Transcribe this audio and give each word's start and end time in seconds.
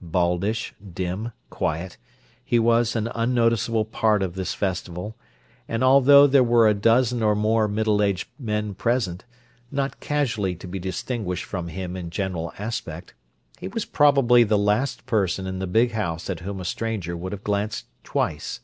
Baldish, 0.00 0.72
dim, 0.94 1.32
quiet, 1.50 1.98
he 2.42 2.58
was 2.58 2.96
an 2.96 3.10
unnoticeable 3.14 3.84
part 3.84 4.22
of 4.22 4.36
this 4.36 4.54
festival, 4.54 5.16
and 5.68 5.84
although 5.84 6.26
there 6.26 6.42
were 6.42 6.66
a 6.66 6.72
dozen 6.72 7.22
or 7.22 7.34
more 7.34 7.68
middle 7.68 8.02
aged 8.02 8.26
men 8.38 8.72
present, 8.72 9.26
not 9.70 10.00
casually 10.00 10.54
to 10.54 10.66
be 10.66 10.78
distinguished 10.78 11.44
from 11.44 11.68
him 11.68 11.94
in 11.94 12.08
general 12.08 12.54
aspect, 12.58 13.12
he 13.60 13.68
was 13.68 13.84
probably 13.84 14.44
the 14.44 14.56
last 14.56 15.04
person 15.04 15.46
in 15.46 15.58
the 15.58 15.66
big 15.66 15.90
house 15.92 16.30
at 16.30 16.40
whom 16.40 16.58
a 16.58 16.64
stranger 16.64 17.14
would 17.14 17.32
have 17.32 17.44
glanced 17.44 17.84
twice. 18.02 18.60